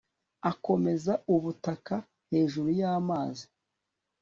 [0.51, 1.95] akomeza ubutaka
[2.31, 3.45] hejuru y'amazi